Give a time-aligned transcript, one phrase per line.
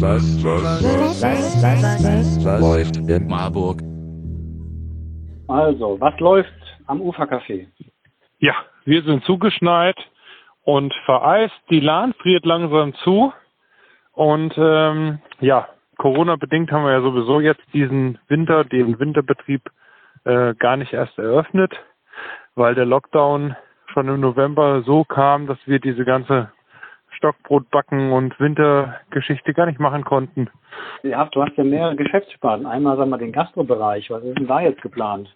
[0.00, 3.82] Was, was, was, was, was, was läuft in Marburg?
[5.48, 6.50] Also, was läuft
[6.86, 7.66] am Ufercafé?
[8.38, 8.54] Ja,
[8.86, 9.96] wir sind zugeschneit
[10.64, 11.54] und vereist.
[11.68, 13.34] Die Lahn friert langsam zu.
[14.12, 15.68] Und ähm, ja,
[15.98, 19.70] Corona-bedingt haben wir ja sowieso jetzt diesen Winter, den Winterbetrieb
[20.24, 21.74] äh, gar nicht erst eröffnet,
[22.54, 23.56] weil der Lockdown
[23.92, 26.50] schon im November so kam, dass wir diese ganze
[27.22, 30.50] Stockbrot backen und Wintergeschichte gar nicht machen konnten.
[31.04, 32.66] Ja, du hast ja mehrere Geschäftssparten.
[32.66, 34.10] Einmal sagen wir den Gastrobereich.
[34.10, 35.32] Was ist denn da jetzt geplant?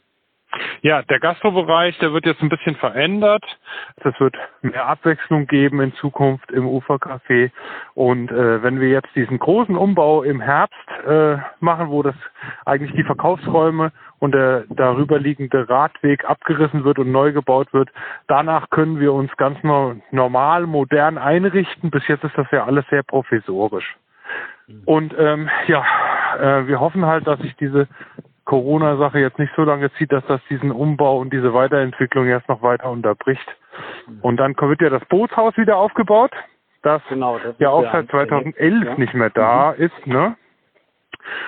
[0.82, 3.44] Ja, der Gastrobereich, der wird jetzt ein bisschen verändert.
[3.96, 7.50] Es wird mehr Abwechslung geben in Zukunft im Ufercafé.
[7.94, 12.14] Und äh, wenn wir jetzt diesen großen Umbau im Herbst äh, machen, wo das
[12.64, 17.90] eigentlich die Verkaufsräume und der darüber liegende Radweg abgerissen wird und neu gebaut wird,
[18.28, 19.58] danach können wir uns ganz
[20.10, 21.90] normal, modern einrichten.
[21.90, 23.96] Bis jetzt ist das ja alles sehr professorisch.
[24.84, 25.84] Und ähm, ja,
[26.38, 27.86] äh, wir hoffen halt, dass sich diese
[28.46, 32.62] Corona-Sache jetzt nicht so lange zieht, dass das diesen Umbau und diese Weiterentwicklung erst noch
[32.62, 33.46] weiter unterbricht.
[34.22, 36.32] Und dann wird ja das Bootshaus wieder aufgebaut,
[36.82, 38.94] das, genau, das ja auch seit 2011 ja.
[38.96, 39.84] nicht mehr da mhm.
[39.84, 40.06] ist.
[40.06, 40.36] Ne?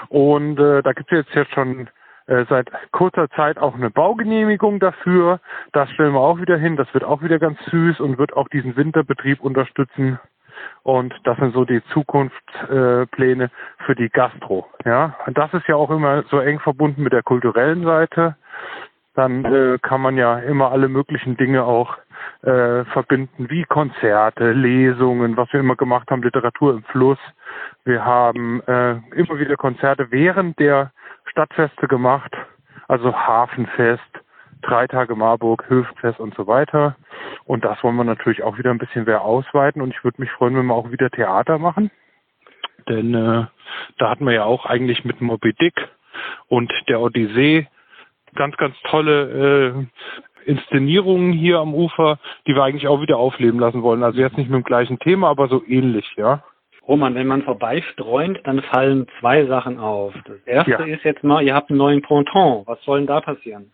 [0.08, 1.88] Und äh, da gibt es jetzt, jetzt schon
[2.26, 5.40] äh, seit kurzer Zeit auch eine Baugenehmigung dafür.
[5.72, 6.76] Das stellen wir auch wieder hin.
[6.76, 10.18] Das wird auch wieder ganz süß und wird auch diesen Winterbetrieb unterstützen.
[10.82, 14.66] Und das sind so die Zukunftspläne äh, für die Gastro.
[14.84, 18.36] Ja, und das ist ja auch immer so eng verbunden mit der kulturellen Seite.
[19.14, 21.96] Dann äh, kann man ja immer alle möglichen Dinge auch
[22.42, 27.18] äh, verbinden, wie Konzerte, Lesungen, was wir immer gemacht haben, Literatur im Fluss.
[27.84, 30.92] Wir haben äh, immer wieder Konzerte während der
[31.24, 32.32] Stadtfeste gemacht,
[32.86, 34.02] also Hafenfest,
[34.62, 36.96] drei Tage Marburg, Höfenfest und so weiter.
[37.44, 39.82] Und das wollen wir natürlich auch wieder ein bisschen mehr ausweiten.
[39.82, 41.90] Und ich würde mich freuen, wenn wir auch wieder Theater machen.
[42.88, 43.46] Denn äh,
[43.98, 45.74] da hatten wir ja auch eigentlich mit Moby Dick
[46.48, 47.68] und der Odyssee
[48.34, 49.86] ganz, ganz tolle
[50.46, 54.02] äh, Inszenierungen hier am Ufer, die wir eigentlich auch wieder aufleben lassen wollen.
[54.02, 56.42] Also jetzt nicht mit dem gleichen Thema, aber so ähnlich, ja.
[56.86, 60.14] Roman, wenn man vorbeistreunt, dann fallen zwei Sachen auf.
[60.24, 60.84] Das erste ja.
[60.84, 62.62] ist jetzt mal, ihr habt einen neuen Ponton.
[62.64, 63.70] Was soll denn da passieren?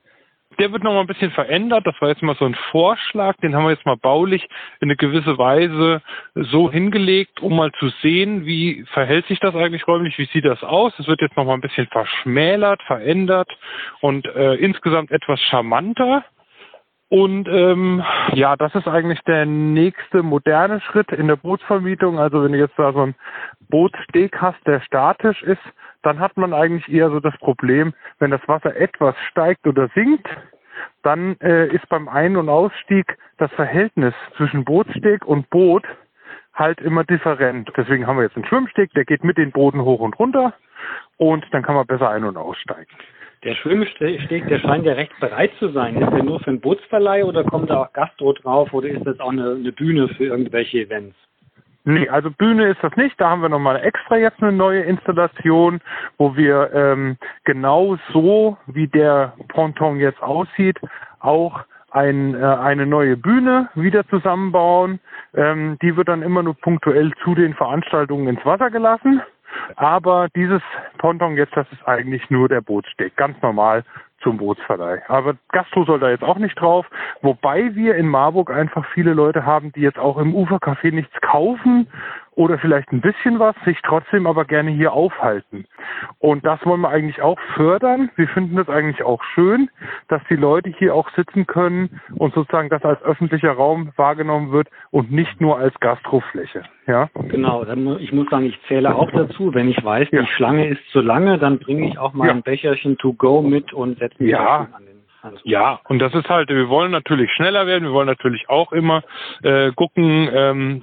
[0.58, 1.86] Der wird nochmal ein bisschen verändert.
[1.86, 4.42] Das war jetzt mal so ein Vorschlag, den haben wir jetzt mal baulich
[4.80, 6.02] in eine gewisse Weise
[6.34, 10.62] so hingelegt, um mal zu sehen, wie verhält sich das eigentlich räumlich, wie sieht das
[10.62, 10.92] aus.
[10.98, 13.50] Es wird jetzt nochmal ein bisschen verschmälert, verändert
[14.00, 16.24] und äh, insgesamt etwas charmanter.
[17.08, 22.18] Und ähm, ja, das ist eigentlich der nächste moderne Schritt in der Bootsvermietung.
[22.18, 23.14] Also wenn du jetzt da so ein
[23.68, 25.62] Bootssteg hast, der statisch ist,
[26.04, 30.28] dann hat man eigentlich eher so das Problem, wenn das Wasser etwas steigt oder sinkt,
[31.02, 35.84] dann äh, ist beim Ein- und Ausstieg das Verhältnis zwischen Bootssteg und Boot
[36.52, 37.70] halt immer different.
[37.76, 40.54] Deswegen haben wir jetzt einen Schwimmsteg, der geht mit den Booten hoch und runter
[41.16, 42.90] und dann kann man besser ein- und aussteigen.
[43.42, 46.00] Der Schwimmsteg, der scheint ja recht bereit zu sein.
[46.00, 49.20] Ist der nur für den Bootsverleih oder kommt da auch Gastro drauf oder ist das
[49.20, 51.16] auch eine, eine Bühne für irgendwelche Events?
[51.84, 53.20] Nee, also Bühne ist das nicht.
[53.20, 55.80] Da haben wir nochmal extra jetzt eine neue Installation,
[56.16, 60.78] wo wir ähm, genau so, wie der Ponton jetzt aussieht,
[61.20, 64.98] auch ein, äh, eine neue Bühne wieder zusammenbauen.
[65.34, 69.20] Ähm, die wird dann immer nur punktuell zu den Veranstaltungen ins Wasser gelassen.
[69.76, 70.62] Aber dieses
[70.98, 73.84] Ponton jetzt, das ist eigentlich nur der Bootssteg, ganz normal
[74.22, 75.02] zum Bootsverleih.
[75.08, 76.86] Aber Gastro soll da jetzt auch nicht drauf,
[77.22, 81.86] wobei wir in Marburg einfach viele Leute haben, die jetzt auch im Ufercafé nichts kaufen
[82.36, 85.66] oder vielleicht ein bisschen was, sich trotzdem aber gerne hier aufhalten.
[86.18, 88.10] Und das wollen wir eigentlich auch fördern.
[88.16, 89.70] Wir finden das eigentlich auch schön,
[90.08, 94.68] dass die Leute hier auch sitzen können und sozusagen das als öffentlicher Raum wahrgenommen wird
[94.90, 96.62] und nicht nur als Gastrofläche.
[96.86, 97.08] Ja?
[97.28, 97.64] Genau,
[97.98, 99.54] ich muss sagen, ich zähle auch dazu.
[99.54, 102.32] Wenn ich weiß, die Schlange ist zu lange, dann bringe ich auch mal ja.
[102.32, 104.68] ein Becherchen to go mit und setze mich ja.
[104.72, 104.94] an den
[105.42, 109.02] ja, und das ist halt, wir wollen natürlich schneller werden, wir wollen natürlich auch immer
[109.42, 110.82] äh, gucken, ähm,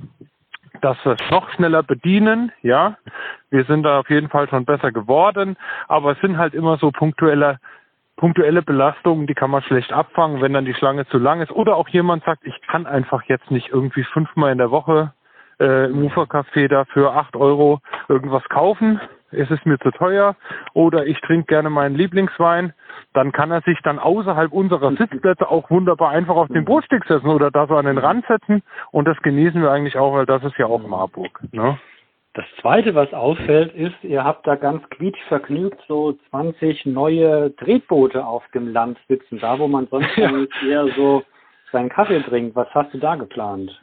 [0.82, 2.98] dass wir es noch schneller bedienen, ja.
[3.50, 5.58] Wir sind da auf jeden Fall schon besser geworden,
[5.88, 7.60] aber es sind halt immer so punktuelle,
[8.18, 11.52] punktuelle Belastungen, die kann man schlecht abfangen, wenn dann die Schlange zu lang ist.
[11.52, 15.14] Oder auch jemand sagt, ich kann einfach jetzt nicht irgendwie fünfmal in der Woche
[15.60, 19.00] äh, im Ufercafé dafür acht Euro irgendwas kaufen
[19.32, 20.36] es ist mir zu teuer
[20.74, 22.74] oder ich trinke gerne meinen Lieblingswein,
[23.14, 27.28] dann kann er sich dann außerhalb unserer Sitzplätze auch wunderbar einfach auf den Bootstick setzen
[27.28, 30.44] oder da so an den Rand setzen und das genießen wir eigentlich auch, weil das
[30.44, 31.40] ist ja auch Marburg.
[31.52, 31.78] Ne?
[32.34, 38.44] Das zweite, was auffällt, ist, ihr habt da ganz quietschvergnügt so 20 neue Drehboote auf
[38.54, 40.32] dem Land sitzen, da wo man sonst ja.
[40.68, 41.24] eher so
[41.74, 42.56] seinen Kaffee trinkt.
[42.56, 43.78] Was hast du da geplant?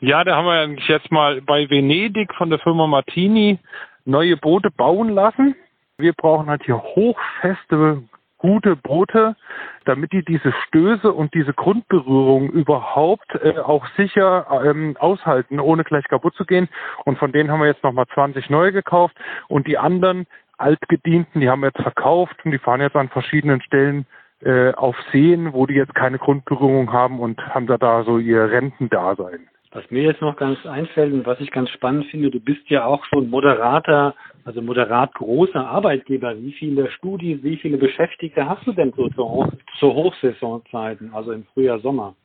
[0.00, 3.58] Ja, da haben wir eigentlich jetzt mal bei Venedig von der Firma Martini
[4.04, 5.54] neue Boote bauen lassen.
[5.98, 8.02] Wir brauchen halt hier hochfeste,
[8.38, 9.36] gute Boote,
[9.84, 16.04] damit die diese Stöße und diese Grundberührung überhaupt äh, auch sicher ähm, aushalten, ohne gleich
[16.08, 16.68] kaputt zu gehen.
[17.04, 19.14] Und von denen haben wir jetzt nochmal 20 neue gekauft
[19.48, 20.26] und die anderen
[20.56, 24.06] altgedienten, die haben wir jetzt verkauft und die fahren jetzt an verschiedenen Stellen
[24.42, 28.50] äh, auf Seen, wo die jetzt keine Grundberührung haben und haben da, da so ihr
[28.50, 29.48] Rentendasein.
[29.72, 32.84] Was mir jetzt noch ganz einfällt und was ich ganz spannend finde, du bist ja
[32.84, 34.14] auch schon moderater,
[34.44, 36.36] also moderat großer Arbeitgeber.
[36.38, 41.30] Wie viele Studis, wie viele Beschäftigte hast du denn so zur, Hoch zur Hochsaisonzeiten, also
[41.30, 42.16] im Frühjahr, Sommer?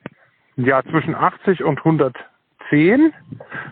[0.55, 3.13] Ja, zwischen 80 und 110.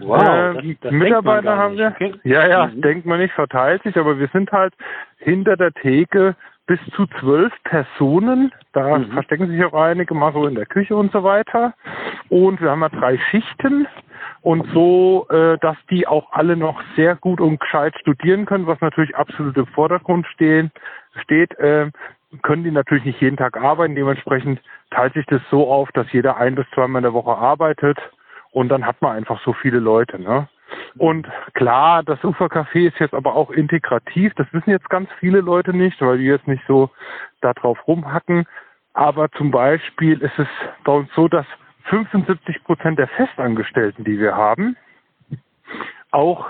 [0.02, 1.88] Wow, äh, das, das Mitarbeiter haben wir.
[1.96, 2.14] Okay.
[2.25, 2.81] Ja, ja, Mhm.
[2.81, 4.75] denkt man nicht, verteilt sich, aber wir sind halt
[5.18, 8.51] hinter der Theke bis zu zwölf Personen.
[8.71, 9.12] Da Mhm.
[9.12, 11.74] verstecken sich auch einige mal so in der Küche und so weiter.
[12.30, 13.88] Und wir haben ja drei Schichten
[14.42, 18.80] und so, äh, dass die auch alle noch sehr gut und gescheit studieren können, was
[18.81, 20.71] natürlich absolut im Vordergrund stehen,
[21.21, 21.57] steht.
[21.60, 21.92] Äh,
[22.42, 23.95] können die natürlich nicht jeden Tag arbeiten.
[23.95, 27.98] Dementsprechend teilt sich das so auf, dass jeder ein bis zweimal in der Woche arbeitet
[28.51, 30.19] und dann hat man einfach so viele Leute.
[30.19, 30.48] Ne?
[30.98, 34.33] Und klar, das Ufercafé ist jetzt aber auch integrativ.
[34.36, 36.89] Das wissen jetzt ganz viele Leute nicht, weil die jetzt nicht so
[37.42, 38.45] da drauf rumhacken.
[38.94, 40.48] Aber zum Beispiel ist es
[40.83, 41.45] bei uns so, dass
[41.86, 44.77] 75 Prozent der Festangestellten, die wir haben,
[46.12, 46.48] auch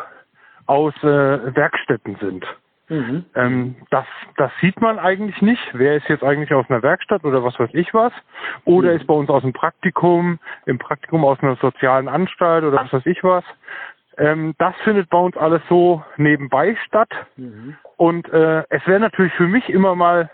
[0.65, 2.45] aus äh, Werkstätten sind.
[2.89, 3.25] Mhm.
[3.35, 4.05] Ähm, das,
[4.37, 5.61] das sieht man eigentlich nicht.
[5.73, 8.11] Wer ist jetzt eigentlich aus einer Werkstatt oder was weiß ich was?
[8.65, 8.97] Oder Mhm.
[8.97, 13.05] ist bei uns aus dem Praktikum, im Praktikum aus einer sozialen Anstalt oder was weiß
[13.05, 13.43] ich was?
[14.17, 17.09] Ähm, das findet bei uns alles so nebenbei statt.
[17.35, 17.75] Mhm.
[17.97, 20.29] Und äh, es wäre natürlich für mich immer mal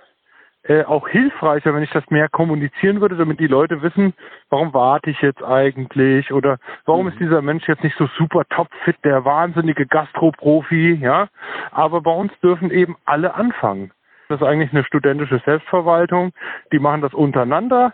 [0.64, 4.14] äh, auch hilfreicher, wenn ich das mehr kommunizieren würde, damit die Leute wissen,
[4.50, 7.12] warum warte ich jetzt eigentlich oder warum Mhm.
[7.12, 11.30] ist dieser Mensch jetzt nicht so super topfit, der wahnsinnige Gastroprofi, ja.
[11.72, 13.92] Aber bei uns dürfen eben alle anfangen.
[14.28, 16.34] Das ist eigentlich eine studentische Selbstverwaltung.
[16.72, 17.94] Die machen das untereinander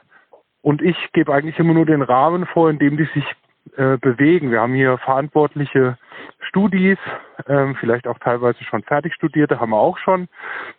[0.61, 3.25] und ich gebe eigentlich immer nur den Rahmen vor, in dem die sich
[3.77, 4.51] äh, bewegen.
[4.51, 5.97] Wir haben hier verantwortliche
[6.39, 6.97] Studis,
[7.47, 10.27] ähm, vielleicht auch teilweise schon fertig studierte, haben wir auch schon,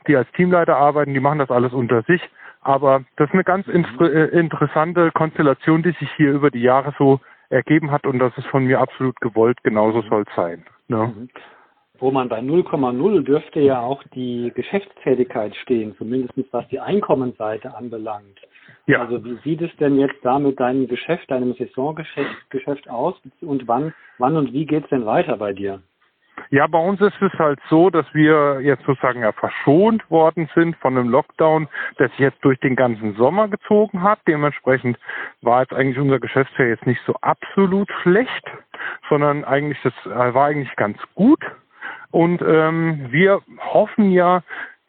[0.06, 2.22] die als Teamleiter arbeiten, die machen das alles unter sich.
[2.60, 6.94] Aber das ist eine ganz inter äh, interessante Konstellation, die sich hier über die Jahre
[6.98, 10.64] so ergeben hat und das ist von mir absolut gewollt, genauso soll es sein.
[10.88, 11.12] Ne?
[11.14, 11.28] Mhm.
[11.98, 18.40] Wo man bei 0,0 dürfte ja auch die Geschäftstätigkeit stehen, zumindest was die Einkommensseite anbelangt.
[18.86, 19.00] Ja.
[19.00, 23.66] Also wie sieht es denn jetzt da mit deinem Geschäft, deinem Saisongeschäft Geschäft aus und
[23.66, 25.82] wann, wann und wie geht's denn weiter bei dir?
[26.50, 30.76] Ja, bei uns ist es halt so, dass wir jetzt sozusagen ja verschont worden sind
[30.76, 31.66] von einem Lockdown,
[31.98, 34.20] der sich jetzt durch den ganzen Sommer gezogen hat.
[34.28, 34.98] Dementsprechend
[35.42, 38.44] war jetzt eigentlich unser Geschäftsjahr jetzt nicht so absolut schlecht,
[39.08, 41.40] sondern eigentlich das äh, war eigentlich ganz gut.
[42.12, 44.42] Und ähm, wir hoffen ja,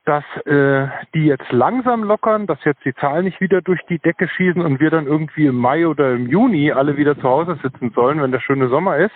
[0.07, 4.29] dass äh, die jetzt langsam lockern, dass jetzt die Zahlen nicht wieder durch die Decke
[4.29, 7.91] schießen und wir dann irgendwie im Mai oder im Juni alle wieder zu Hause sitzen
[7.93, 9.15] sollen, wenn der schöne Sommer ist.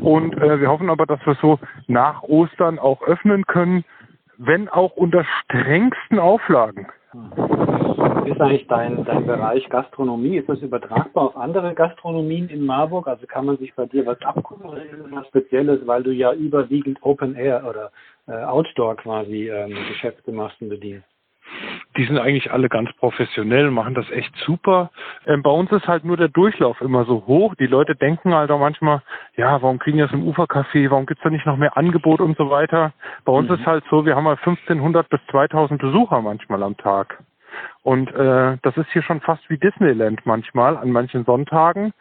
[0.00, 3.84] Und äh, wir hoffen aber, dass wir so nach Ostern auch öffnen können,
[4.38, 6.86] wenn auch unter strengsten Auflagen.
[8.26, 13.06] Ist eigentlich dein, dein Bereich Gastronomie, ist das übertragbar auf andere Gastronomien in Marburg?
[13.06, 16.32] Also kann man sich bei dir was abgucken oder ist was Spezielles, weil du ja
[16.32, 17.90] überwiegend Open Air oder
[18.26, 21.06] äh, Outdoor quasi ähm, Geschäfte machst und bedienst?
[21.96, 24.90] Die sind eigentlich alle ganz professionell, machen das echt super.
[25.26, 27.54] Ähm, bei uns ist halt nur der Durchlauf immer so hoch.
[27.56, 29.02] Die Leute denken halt auch manchmal,
[29.36, 32.36] ja, warum kriegen wir das im Ufercafé, warum gibt's da nicht noch mehr Angebot und
[32.38, 32.92] so weiter.
[33.24, 33.56] Bei uns Mhm.
[33.56, 37.22] ist halt so, wir haben halt 1500 bis 2000 Besucher manchmal am Tag.
[37.82, 41.92] Und äh, das ist hier schon fast wie Disneyland manchmal an manchen Sonntagen.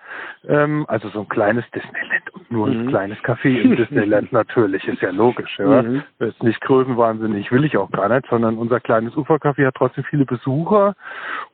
[0.48, 2.90] Ähm, also so ein kleines Disneyland und nur ein Mhm.
[2.90, 5.58] kleines Café im Disneyland natürlich, ist ja logisch.
[5.60, 5.82] Ja.
[5.84, 6.04] Mhm.
[6.20, 10.04] Das ist nicht größenwahnsinnig, will ich auch gar nicht, sondern unser kleines Ufercafé hat trotzdem
[10.06, 10.96] viele Besucher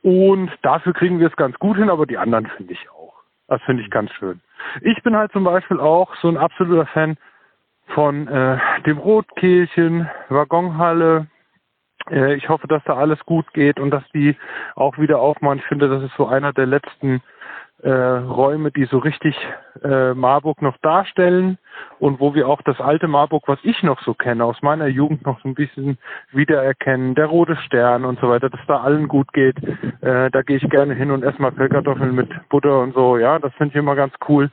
[0.02, 3.14] und dafür kriegen wir es ganz gut hin, aber die anderen finde ich auch.
[3.48, 4.40] Das finde ich ganz schön.
[4.82, 7.16] Ich bin halt zum Beispiel auch so ein absoluter Fan
[7.88, 11.26] von äh, dem Rotkehlchen, Waggonhalle,
[12.10, 14.36] äh, ich hoffe, dass da alles gut geht und dass die
[14.74, 15.58] auch wieder aufmachen.
[15.58, 17.22] Ich finde, das ist so einer der letzten
[17.82, 19.36] äh, Räume, die so richtig
[19.82, 21.58] äh, Marburg noch darstellen
[21.98, 25.24] und wo wir auch das alte Marburg, was ich noch so kenne, aus meiner Jugend
[25.24, 25.98] noch so ein bisschen
[26.30, 29.56] wiedererkennen, der rote Stern und so weiter, dass da allen gut geht.
[30.02, 33.38] Äh, da gehe ich gerne hin und esse mal Pellkartoffeln mit Butter und so, ja,
[33.38, 34.50] das finde ich immer ganz cool.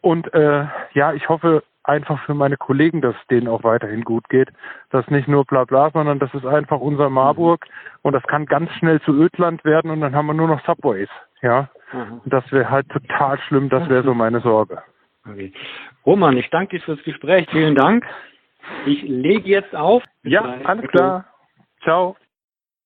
[0.00, 4.28] Und äh, ja, ich hoffe, einfach für meine Kollegen, dass es denen auch weiterhin gut
[4.28, 4.50] geht.
[4.90, 7.64] Das ist nicht nur bla bla, sondern das ist einfach unser Marburg
[8.02, 11.08] und das kann ganz schnell zu Ödland werden und dann haben wir nur noch Subways.
[11.40, 12.20] Ja, Mhm.
[12.26, 14.82] Das wäre halt total schlimm, das wäre so meine Sorge.
[15.26, 15.52] Okay.
[16.04, 17.46] Roman, ich danke dir fürs Gespräch.
[17.50, 18.06] Vielen Dank.
[18.86, 20.02] Ich lege jetzt auf.
[20.22, 21.24] Ja, alles klar.
[21.82, 22.16] Ciao.